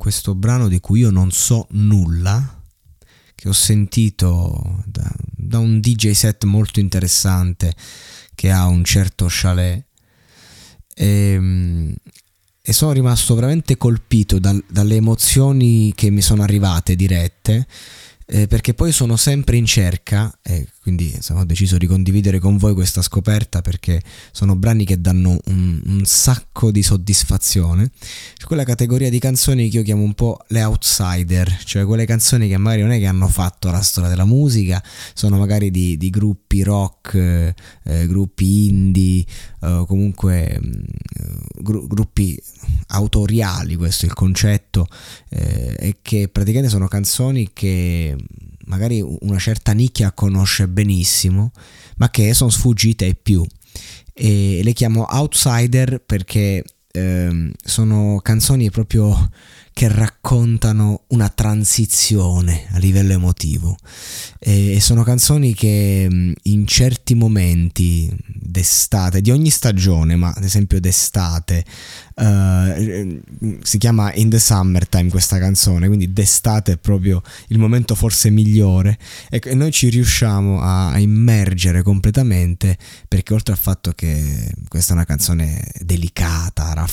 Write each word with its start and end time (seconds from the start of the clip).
questo 0.00 0.34
brano 0.34 0.66
di 0.66 0.80
cui 0.80 1.00
io 1.00 1.10
non 1.10 1.30
so 1.30 1.66
nulla, 1.72 2.62
che 3.34 3.50
ho 3.50 3.52
sentito 3.52 4.82
da, 4.86 5.12
da 5.36 5.58
un 5.58 5.78
DJ 5.78 6.12
set 6.12 6.44
molto 6.44 6.80
interessante 6.80 7.74
che 8.34 8.50
ha 8.50 8.66
un 8.66 8.82
certo 8.82 9.26
chalet 9.28 9.84
e, 10.94 11.06
ehm, 11.06 11.94
e 12.62 12.72
sono 12.72 12.92
rimasto 12.92 13.34
veramente 13.34 13.76
colpito 13.76 14.38
dal, 14.38 14.64
dalle 14.70 14.96
emozioni 14.96 15.92
che 15.94 16.08
mi 16.08 16.22
sono 16.22 16.44
arrivate 16.44 16.96
dirette 16.96 17.66
eh, 18.32 18.46
perché 18.46 18.74
poi 18.74 18.92
sono 18.92 19.16
sempre 19.16 19.56
in 19.56 19.66
cerca 19.66 20.32
e 20.40 20.68
quindi 20.80 21.12
insomma, 21.12 21.40
ho 21.40 21.44
deciso 21.44 21.76
di 21.76 21.86
condividere 21.86 22.38
con 22.38 22.56
voi 22.56 22.74
questa 22.74 23.02
scoperta 23.02 23.60
perché 23.60 24.00
sono 24.30 24.54
brani 24.56 24.84
che 24.84 25.00
danno 25.00 25.38
un, 25.46 25.82
un 25.84 26.04
sacco 26.04 26.70
di 26.70 26.82
soddisfazione. 26.82 27.90
Su 28.36 28.46
quella 28.46 28.64
categoria 28.64 29.10
di 29.10 29.18
canzoni 29.18 29.68
che 29.68 29.78
io 29.78 29.82
chiamo 29.82 30.02
un 30.02 30.14
po' 30.14 30.38
le 30.48 30.62
outsider 30.62 31.58
cioè 31.64 31.84
quelle 31.84 32.06
canzoni 32.06 32.48
che 32.48 32.56
magari 32.56 32.82
non 32.82 32.92
è 32.92 32.98
che 32.98 33.06
hanno 33.06 33.28
fatto 33.28 33.70
la 33.70 33.80
storia 33.80 34.08
della 34.08 34.24
musica 34.24 34.82
sono 35.12 35.36
magari 35.36 35.70
di, 35.70 35.96
di 35.96 36.10
gruppi 36.10 36.62
rock 36.62 37.14
eh, 37.14 37.54
eh 37.84 38.06
gruppi 38.06 38.66
indie 38.68 39.24
eh, 39.60 39.84
comunque 39.86 40.58
mm, 40.62 40.72
gru- 41.62 41.86
gruppi 41.86 42.40
autoriali 43.00 43.76
questo 43.76 44.04
è 44.04 44.08
il 44.08 44.14
concetto 44.14 44.86
eh, 45.28 45.74
e 45.78 45.96
che 46.02 46.28
praticamente 46.28 46.70
sono 46.70 46.88
canzoni 46.88 47.50
che 47.52 48.16
magari 48.66 49.02
una 49.02 49.38
certa 49.38 49.72
nicchia 49.72 50.12
conosce 50.12 50.68
benissimo, 50.68 51.50
ma 51.96 52.08
che 52.10 52.32
sono 52.34 52.50
sfuggite 52.50 53.04
ai 53.04 53.16
più. 53.16 53.44
E 54.12 54.60
le 54.62 54.72
chiamo 54.72 55.06
outsider 55.08 56.00
perché 56.00 56.64
eh, 56.92 57.52
sono 57.62 58.20
canzoni 58.22 58.70
proprio 58.70 59.30
che 59.72 59.88
raccontano 59.88 61.04
una 61.08 61.28
transizione 61.30 62.66
a 62.72 62.78
livello 62.78 63.12
emotivo. 63.12 63.76
E 64.38 64.78
sono 64.80 65.02
canzoni 65.02 65.54
che 65.54 66.06
mm, 66.10 66.32
in 66.42 66.66
certi 66.66 67.14
momenti 67.14 68.14
d'estate, 68.26 69.20
di 69.20 69.30
ogni 69.30 69.48
stagione, 69.48 70.16
ma 70.16 70.32
ad 70.34 70.44
esempio 70.44 70.80
d'estate, 70.80 71.64
uh, 72.16 73.20
si 73.62 73.78
chiama 73.78 74.12
In 74.14 74.28
the 74.28 74.38
Summertime 74.38 75.08
questa 75.08 75.38
canzone, 75.38 75.86
quindi 75.86 76.12
d'estate 76.12 76.72
è 76.72 76.76
proprio 76.76 77.22
il 77.48 77.58
momento 77.58 77.94
forse 77.94 78.28
migliore. 78.28 78.98
E 79.30 79.54
noi 79.54 79.70
ci 79.70 79.88
riusciamo 79.88 80.60
a 80.60 80.98
immergere 80.98 81.82
completamente 81.82 82.76
perché 83.08 83.32
oltre 83.32 83.52
al 83.54 83.58
fatto 83.58 83.92
che 83.92 84.52
questa 84.68 84.92
è 84.92 84.96
una 84.96 85.06
canzone 85.06 85.70
delicata, 85.78 86.29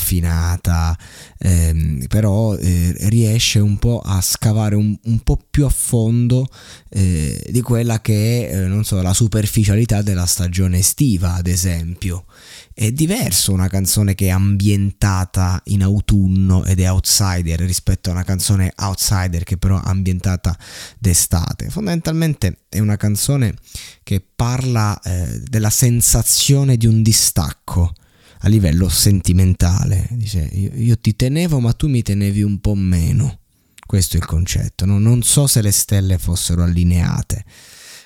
raffinata, 0.08 0.98
ehm, 1.40 2.08
però 2.08 2.56
eh, 2.56 2.96
riesce 3.10 3.60
un 3.60 3.78
po' 3.78 4.00
a 4.00 4.22
scavare 4.22 4.76
un, 4.76 4.98
un 5.04 5.20
po' 5.20 5.38
più 5.50 5.66
a 5.66 5.70
fondo 5.70 6.48
eh, 6.90 7.46
di 7.50 7.62
quella 7.62 8.00
che 8.00 8.50
è, 8.50 8.70
eh, 8.70 8.84
so, 8.84 9.02
la 9.02 9.14
superficialità 9.14 10.02
della 10.02 10.26
stagione 10.26 10.80
estiva, 10.80 11.34
ad 11.34 11.48
esempio. 11.48 12.26
È 12.74 12.92
diverso 12.92 13.52
una 13.52 13.68
canzone 13.68 14.14
che 14.14 14.28
è 14.28 14.30
ambientata 14.30 15.60
in 15.66 15.82
autunno 15.82 16.64
ed 16.64 16.80
è 16.80 16.90
outsider 16.90 17.60
rispetto 17.60 18.10
a 18.10 18.14
una 18.14 18.24
canzone 18.24 18.72
outsider 18.76 19.44
che 19.44 19.58
però 19.58 19.78
è 19.78 19.82
ambientata 19.86 20.56
d'estate. 21.00 21.70
Fondamentalmente 21.70 22.60
è 22.70 22.78
una 22.78 22.96
canzone 22.96 23.56
che 24.04 24.24
parla 24.36 25.00
eh, 25.02 25.42
della 25.50 25.72
sensazione 25.72 26.78
di 26.78 26.86
un 26.86 27.02
distacco 27.02 27.94
a 28.40 28.48
livello 28.48 28.90
sentimentale. 28.90 30.08
Dice, 30.12 30.50
io, 30.52 30.72
io, 30.74 30.98
ti 30.98 31.16
tenevo 31.16 31.60
ma 31.60 31.74
tu 31.74 31.88
mi 31.88 32.02
tenevi 32.02 32.42
un 32.42 32.60
po' 32.60 32.76
meno. 32.76 33.40
Questo 33.86 34.18
è 34.18 34.20
il 34.20 34.26
concetto. 34.26 34.86
No? 34.86 35.00
Non 35.00 35.24
so 35.24 35.48
se 35.48 35.62
le 35.62 35.72
stelle 35.72 36.18
fossero 36.18 36.64
allineate. 36.64 37.46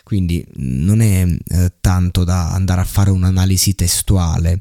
Quindi 0.03 0.45
non 0.55 0.99
è 0.99 1.25
eh, 1.25 1.73
tanto 1.79 2.25
da 2.25 2.51
andare 2.51 2.81
a 2.81 2.85
fare 2.85 3.11
un'analisi 3.11 3.75
testuale, 3.75 4.59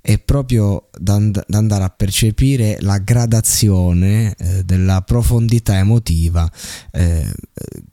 è 0.00 0.18
proprio 0.18 0.90
da, 0.98 1.14
and- 1.14 1.42
da 1.46 1.58
andare 1.58 1.84
a 1.84 1.88
percepire 1.88 2.76
la 2.80 2.98
gradazione 2.98 4.34
eh, 4.36 4.62
della 4.64 5.00
profondità 5.00 5.78
emotiva 5.78 6.50
eh, 6.90 7.32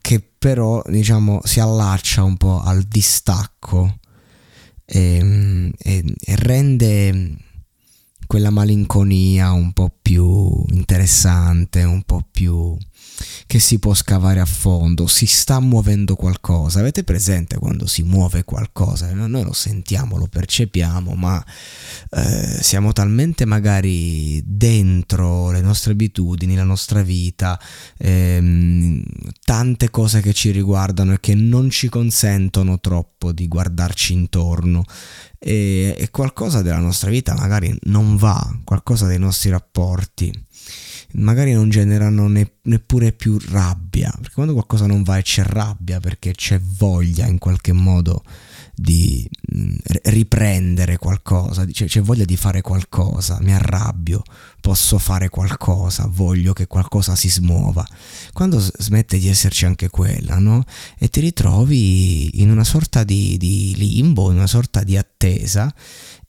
che 0.02 0.22
però 0.38 0.84
diciamo 0.86 1.40
si 1.46 1.60
allaccia 1.62 2.24
un 2.24 2.36
po' 2.36 2.62
al 2.62 2.84
distacco 2.84 4.00
e, 4.90 5.74
e, 5.78 6.04
e 6.18 6.36
rende 6.38 7.36
quella 8.26 8.50
malinconia 8.50 9.52
un 9.52 9.74
po' 9.74 9.92
più 10.02 10.64
interessante, 10.70 11.84
un 11.84 12.04
po' 12.04 12.26
più 12.32 12.76
che 13.46 13.60
si 13.60 13.80
può 13.80 13.94
scavare 13.94 14.40
a 14.40 14.46
fondo, 14.46 15.08
si 15.08 15.26
sta 15.26 15.60
muovendo 15.60 16.16
qualcosa. 16.16 16.80
Avete 16.80 17.04
presente 17.04 17.58
quando 17.58 17.86
si 17.86 18.04
muove 18.04 18.44
qualcosa? 18.44 19.12
Noi 19.14 19.44
lo 19.44 19.54
sentiamo, 19.54 20.18
lo 20.18 20.28
percepiamo, 20.28 21.14
ma 21.16 21.44
eh, 22.12 22.60
siamo 22.62 22.94
talmente 22.94 23.46
magari 23.46 24.42
dentro 24.46 25.52
le 25.52 25.62
nostre 25.62 25.94
abitudini, 25.94 26.56
la 26.56 26.64
nostra 26.64 27.02
vita, 27.02 27.60
ehm, 27.98 29.04
tante 29.44 29.90
cose 29.90 30.22
che 30.22 30.34
ci 30.34 30.52
riguardano 30.52 31.14
e 31.14 31.20
che 31.20 31.36
non 31.36 31.70
ci 31.70 31.90
consentono 31.90 32.80
troppo 32.80 33.32
di 33.32 33.48
guardarci 33.48 34.14
intorno. 34.14 34.84
E, 35.40 35.96
e 35.98 36.10
qualcosa 36.10 36.64
della 36.64 36.80
nostra 36.80 37.12
vita 37.12 37.36
magari 37.36 37.76
non 37.84 38.18
va, 38.18 38.60
qualcosa 38.64 39.06
dei 39.06 39.20
nostri 39.20 39.52
rapporti 39.52 40.46
magari 41.18 41.54
non 41.54 41.70
generano 41.70 42.28
ne, 42.28 42.54
neppure 42.64 43.12
più 43.12 43.38
rabbia, 43.50 44.12
perché 44.16 44.34
quando 44.34 44.54
qualcosa 44.54 44.86
non 44.86 45.04
va 45.04 45.18
e 45.18 45.22
c'è 45.22 45.44
rabbia, 45.44 46.00
perché 46.00 46.34
c'è 46.34 46.60
voglia 46.60 47.26
in 47.28 47.38
qualche 47.38 47.74
modo 47.74 48.24
di 48.80 49.28
mm, 49.56 49.76
riprendere 50.04 50.98
qualcosa, 50.98 51.66
c'è, 51.66 51.86
c'è 51.86 52.02
voglia 52.02 52.26
di 52.26 52.38
fare 52.38 52.62
qualcosa, 52.62 53.40
mi 53.42 53.54
arrabbio, 53.54 54.22
posso 54.62 55.00
fare 55.00 55.30
qualcosa, 55.30 56.08
voglio 56.08 56.54
che 56.54 56.68
qualcosa 56.68 57.16
si 57.16 57.30
smuova. 57.30 57.86
Quando 58.34 58.60
smette 58.60 59.18
di 59.18 59.28
esserci 59.28 59.66
anche 59.66 59.90
quella, 59.90 60.38
no? 60.38 60.64
E 61.00 61.10
ti 61.10 61.22
ritrovi 61.22 62.42
in 62.42 62.52
una 62.52 62.64
sorta 62.64 63.04
di, 63.04 63.38
di 63.38 63.74
limbo, 63.76 64.30
in 64.30 64.38
una 64.38 64.48
sorta 64.48 64.84
di 64.84 64.96
attesa 64.96 65.74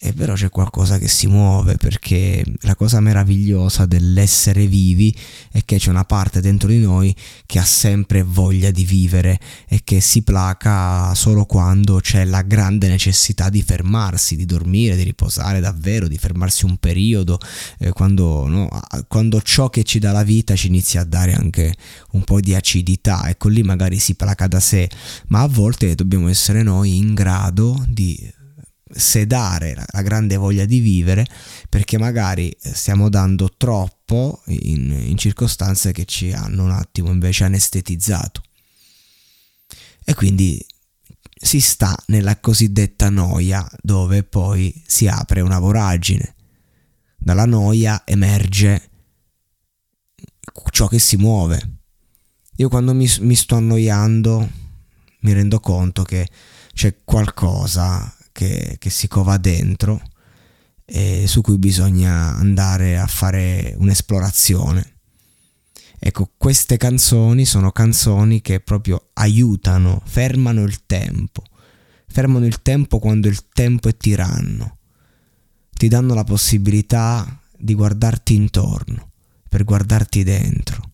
e 0.01 0.13
però 0.13 0.35
c'è 0.35 0.49
qualcosa 0.49 0.97
che 0.97 1.09
si 1.09 1.27
muove 1.27 1.77
perché 1.77 2.45
la 2.61 2.77
cosa 2.77 3.01
meravigliosa 3.01 3.85
dell'essere 3.85 4.69
vivi 4.69 5.15
è 5.51 5.65
che 5.65 5.79
c'è 5.79 5.91
una 5.91 6.05
parte 6.05 6.41
dentro 6.41 6.69
di 6.69 6.79
noi 6.79 7.15
che 7.47 7.59
ha 7.59 7.65
sempre 7.65 8.23
voglia 8.23 8.71
di 8.71 8.85
vivere 8.85 9.41
e 9.67 9.81
che 9.83 10.01
si 10.01 10.23
placa 10.23 11.13
solo 11.15 11.47
quando 11.47 11.99
c'è 11.99 12.25
la 12.25 12.43
grande 12.43 12.87
necessità 12.87 13.49
di 13.49 13.61
fermarsi, 13.61 14.37
di 14.37 14.45
dormire, 14.45 14.95
di 14.95 15.03
riposare 15.03 15.59
davvero, 15.59 16.07
di 16.07 16.17
fermarsi 16.17 16.65
un 16.65 16.77
periodo, 16.77 17.41
eh, 17.81 17.91
quando, 17.91 18.47
no, 18.47 18.69
quando 19.09 19.43
ciò 19.43 19.69
che 19.69 19.83
ci 19.83 19.99
dà 19.99 20.13
la 20.13 20.23
vita 20.23 20.55
ci 20.55 20.69
inizia 20.69 21.01
a 21.01 21.05
dare 21.05 21.35
anche 21.35 21.75
un 22.13 22.23
po' 22.23 22.39
di 22.39 22.55
acidità, 22.55 23.29
ecco 23.29 23.49
lì 23.49 23.65
magari 23.65 23.99
si 23.99 24.15
placa 24.15 24.47
da 24.47 24.61
sé, 24.61 24.89
ma 25.27 25.41
a 25.41 25.49
volte 25.49 25.97
dobbiamo 25.97 26.29
essere 26.29 26.63
noi 26.63 26.97
in 26.97 27.15
grado 27.15 27.85
di 27.89 28.37
sedare 28.91 29.75
la, 29.75 30.03
grande 30.03 30.37
voglia 30.37 30.65
di 30.65 30.79
vivere 30.79 31.27
perché 31.69 31.99
magari 31.99 32.49
eh, 32.49 32.75
stiamo 32.75 33.09
dando 33.09 33.51
troppo 33.57 34.43
in, 34.47 34.91
in 34.91 35.17
circostanze 35.17 35.93
che 35.93 36.05
ci 36.05 36.33
hanno 36.33 36.65
un 36.65 36.71
attimo 36.71 37.11
invece 37.11 37.45
anestetizzato. 37.45 38.43
E 40.05 40.15
quindi 40.15 40.65
si 41.41 41.61
sta 41.61 41.97
nella 42.07 42.39
cosiddetta 42.41 43.11
noia 43.11 43.69
dove 43.83 44.23
poi 44.23 44.83
si 44.87 45.07
apre 45.07 45.41
una 45.41 45.59
voragine. 45.59 46.35
Dalla 47.17 47.45
noia 47.45 48.03
emerge 48.05 48.91
ciò 50.71 50.89
che 50.89 50.99
si 50.99 51.17
muove. 51.17 51.77
Io 52.57 52.69
quando 52.69 52.95
mi, 52.95 53.09
mi 53.21 53.35
sto 53.35 53.57
annoiando 53.57 54.67
mi 55.21 55.33
rendo 55.33 55.59
conto 55.61 56.03
che 56.03 56.29
c'è 56.75 57.03
qualcosa 57.05 58.15
che, 58.39 58.77
che 58.79 58.89
si 58.89 59.09
cova 59.09 59.37
dentro 59.37 60.01
e 60.85 61.25
su 61.27 61.41
cui 61.41 61.59
bisogna 61.59 62.37
andare 62.37 62.97
a 62.97 63.09
fare 63.09 63.75
un'esplorazione. 63.79 64.99
Ecco, 65.99 66.31
queste 66.37 66.77
canzoni 66.77 67.45
sono 67.45 67.73
canzoni 67.73 68.41
che 68.41 68.61
proprio 68.61 69.09
aiutano, 69.15 70.01
fermano 70.05 70.63
il 70.63 70.87
tempo, 70.87 71.43
fermano 72.07 72.47
il 72.47 72.63
tempo 72.63 73.01
quando 73.01 73.27
il 73.27 73.49
tempo 73.53 73.89
è 73.89 73.97
tiranno, 73.97 74.79
ti 75.73 75.89
danno 75.89 76.15
la 76.15 76.23
possibilità 76.23 77.43
di 77.57 77.75
guardarti 77.75 78.37
intorno, 78.37 79.11
per 79.49 79.65
guardarti 79.65 80.23
dentro. 80.23 80.93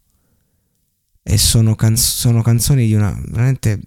E 1.23 1.37
sono, 1.37 1.75
canz- 1.75 2.17
sono 2.17 2.40
canzoni 2.40 2.87
di 2.87 2.94
una 2.94 3.12
veramente 3.29 3.82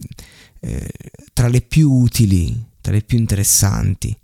eh, 0.60 0.92
tra 1.34 1.48
le 1.48 1.62
più 1.62 1.92
utili, 1.92 2.66
tra 2.88 2.96
le 2.96 3.02
più 3.02 3.18
interessanti, 3.18 4.18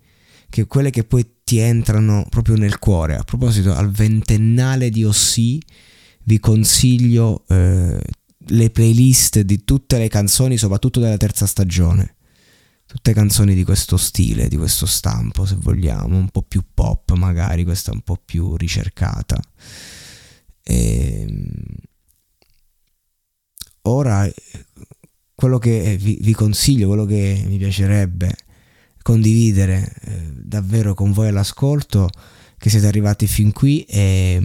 che 0.49 0.67
quelle 0.67 0.89
che 0.89 1.03
poi 1.03 1.39
ti 1.43 1.57
entrano 1.57 2.25
proprio 2.29 2.55
nel 2.55 2.79
cuore. 2.79 3.17
A 3.17 3.23
proposito, 3.23 3.73
al 3.73 3.91
ventennale 3.91 4.89
di 4.89 5.03
Ossi 5.03 5.61
vi 6.23 6.39
consiglio 6.39 7.43
eh, 7.49 8.01
le 8.37 8.69
playlist 8.69 9.41
di 9.41 9.65
tutte 9.65 9.97
le 9.97 10.07
canzoni, 10.07 10.55
soprattutto 10.55 11.01
della 11.01 11.17
terza 11.17 11.45
stagione. 11.45 12.15
Tutte 12.85 13.11
canzoni 13.11 13.53
di 13.53 13.65
questo 13.65 13.97
stile, 13.97 14.47
di 14.47 14.55
questo 14.55 14.85
stampo, 14.85 15.45
se 15.45 15.57
vogliamo, 15.59 16.15
un 16.15 16.29
po' 16.29 16.43
più 16.43 16.63
pop, 16.73 17.11
magari 17.15 17.65
questa 17.65 17.91
un 17.91 18.01
po' 18.01 18.21
più 18.23 18.55
ricercata. 18.55 19.41
E... 20.63 21.25
Ehm, 21.27 21.51
ora, 23.81 24.25
quello 25.35 25.59
che 25.59 25.97
vi, 25.99 26.17
vi, 26.21 26.33
consiglio, 26.33 26.87
quello 26.87 27.03
che 27.03 27.43
mi 27.45 27.57
piacerebbe 27.57 28.33
condividere 29.03 29.93
eh, 30.01 30.31
davvero 30.33 30.95
con 30.95 31.11
voi 31.11 31.27
all'ascolto, 31.27 32.09
che 32.57 32.69
siete 32.69 32.87
arrivati 32.87 33.27
fin 33.27 33.51
qui 33.51 33.83
e 33.83 34.41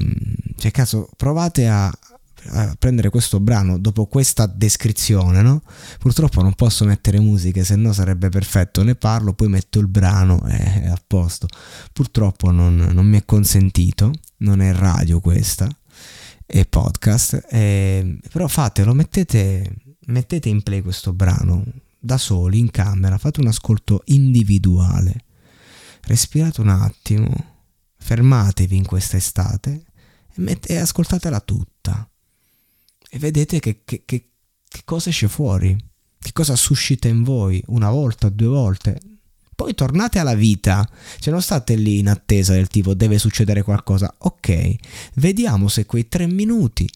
cioè 0.56 0.72
caso 0.72 1.08
provate 1.16 1.68
a, 1.68 1.86
a 1.86 2.76
prendere 2.76 3.10
questo 3.10 3.38
brano 3.38 3.78
dopo 3.78 4.06
questa 4.06 4.46
descrizione, 4.46 5.40
no? 5.40 5.62
Purtroppo 5.98 6.42
non 6.42 6.54
posso 6.54 6.84
mettere 6.84 7.20
musiche, 7.20 7.62
se 7.64 7.76
no 7.76 7.92
sarebbe 7.92 8.28
perfetto. 8.28 8.82
Ne 8.82 8.96
parlo, 8.96 9.34
poi 9.34 9.48
metto 9.48 9.78
il 9.78 9.86
brano 9.86 10.44
e 10.48 10.82
è 10.82 10.86
a 10.88 11.00
posto. 11.06 11.46
Purtroppo 11.92 12.50
non, 12.50 12.74
non 12.92 13.06
mi 13.06 13.18
è 13.18 13.24
consentito, 13.24 14.10
non 14.38 14.60
è 14.60 14.72
radio 14.72 15.20
questa, 15.20 15.68
è 16.44 16.66
podcast. 16.66 17.46
E, 17.48 18.18
però 18.32 18.48
fatelo, 18.48 18.94
mettete, 18.94 19.76
mettete 20.06 20.48
in 20.48 20.62
play 20.62 20.82
questo 20.82 21.12
brano 21.12 21.64
da 21.98 22.18
soli 22.18 22.58
in 22.58 22.70
camera, 22.70 23.18
fate 23.18 23.40
un 23.40 23.48
ascolto 23.48 24.02
individuale. 24.06 25.24
Respirate 26.02 26.60
un 26.60 26.68
attimo 26.68 27.56
fermatevi 27.98 28.76
in 28.76 28.86
questa 28.86 29.16
estate 29.16 29.84
e, 30.32 30.40
met- 30.40 30.70
e 30.70 30.76
ascoltatela 30.78 31.40
tutta 31.40 32.08
e 33.10 33.18
vedete 33.18 33.58
che, 33.58 33.82
che, 33.84 34.02
che, 34.04 34.30
che 34.68 34.80
cosa 34.84 35.08
esce 35.08 35.28
fuori, 35.28 35.76
che 36.18 36.32
cosa 36.32 36.56
suscita 36.56 37.08
in 37.08 37.22
voi 37.22 37.62
una 37.68 37.90
volta, 37.90 38.28
due 38.28 38.48
volte. 38.48 39.00
Poi 39.54 39.74
tornate 39.74 40.18
alla 40.18 40.34
vita, 40.34 40.88
cioè 41.18 41.32
non 41.32 41.42
state 41.42 41.74
lì 41.74 41.98
in 41.98 42.08
attesa 42.08 42.52
del 42.52 42.68
tipo 42.68 42.94
deve 42.94 43.18
succedere 43.18 43.62
qualcosa. 43.62 44.14
Ok, 44.18 44.74
vediamo 45.14 45.68
se 45.68 45.84
quei 45.84 46.06
tre 46.06 46.26
minuti 46.26 46.88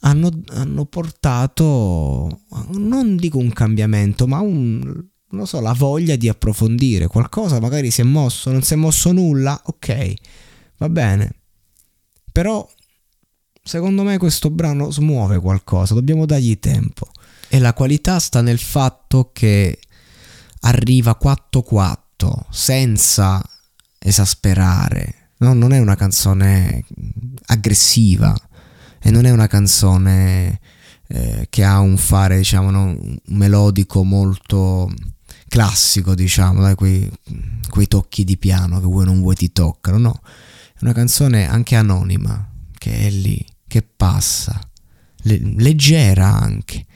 hanno, 0.00 0.30
hanno 0.48 0.84
portato, 0.86 2.40
non 2.72 3.16
dico 3.16 3.38
un 3.38 3.52
cambiamento, 3.52 4.26
ma 4.26 4.40
un, 4.40 5.04
non 5.30 5.46
so, 5.46 5.60
la 5.60 5.72
voglia 5.72 6.16
di 6.16 6.28
approfondire 6.28 7.06
qualcosa, 7.06 7.60
magari 7.60 7.90
si 7.90 8.00
è 8.00 8.04
mosso, 8.04 8.50
non 8.50 8.62
si 8.62 8.74
è 8.74 8.76
mosso 8.76 9.12
nulla, 9.12 9.60
ok, 9.64 10.14
va 10.78 10.88
bene. 10.88 11.34
Però 12.32 12.66
secondo 13.62 14.02
me 14.02 14.18
questo 14.18 14.50
brano 14.50 14.90
smuove 14.90 15.38
qualcosa, 15.38 15.94
dobbiamo 15.94 16.26
dargli 16.26 16.58
tempo. 16.58 17.10
E 17.48 17.58
la 17.58 17.74
qualità 17.74 18.18
sta 18.18 18.40
nel 18.40 18.60
fatto 18.60 19.30
che 19.32 19.78
arriva 20.60 21.18
4-4 21.20 21.96
senza 22.48 23.42
esasperare. 23.98 25.32
No, 25.38 25.52
non 25.54 25.72
è 25.72 25.78
una 25.78 25.96
canzone 25.96 26.84
aggressiva 27.46 28.36
e 29.02 29.10
non 29.10 29.24
è 29.24 29.30
una 29.30 29.46
canzone 29.46 30.60
eh, 31.08 31.46
che 31.50 31.64
ha 31.64 31.80
un 31.80 31.96
fare, 31.96 32.36
diciamo, 32.36 32.70
no, 32.70 32.84
un 32.84 33.18
melodico 33.26 34.04
molto 34.04 34.92
classico, 35.48 36.14
diciamo, 36.14 36.60
dai, 36.60 36.74
quei, 36.74 37.10
quei 37.68 37.88
tocchi 37.88 38.24
di 38.24 38.36
piano 38.36 38.78
che 38.78 38.86
vuoi 38.86 39.04
non 39.04 39.20
vuoi 39.20 39.34
ti 39.34 39.50
toccano, 39.50 39.98
no, 39.98 40.20
è 40.22 40.78
una 40.80 40.92
canzone 40.92 41.48
anche 41.48 41.74
anonima, 41.74 42.48
che 42.78 43.06
è 43.06 43.10
lì, 43.10 43.44
che 43.66 43.82
passa, 43.82 44.60
le, 45.22 45.40
leggera 45.56 46.32
anche, 46.32 46.86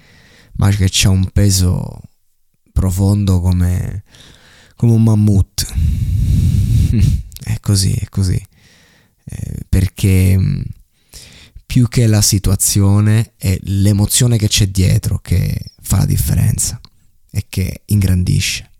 ma 0.56 0.70
che 0.70 0.90
ha 1.04 1.08
un 1.08 1.28
peso 1.32 2.00
profondo 2.72 3.40
come, 3.40 4.04
come 4.76 4.92
un 4.92 5.02
mammut. 5.02 5.72
è 7.42 7.58
così, 7.60 7.92
è 7.92 8.08
così. 8.08 8.40
Eh, 9.24 9.64
perché 9.68 10.38
più 11.74 11.88
che 11.88 12.06
la 12.06 12.22
situazione 12.22 13.32
è 13.36 13.58
l'emozione 13.62 14.38
che 14.38 14.46
c'è 14.46 14.68
dietro 14.68 15.18
che 15.18 15.72
fa 15.82 15.96
la 15.96 16.04
differenza 16.04 16.80
e 17.28 17.46
che 17.48 17.82
ingrandisce. 17.86 18.70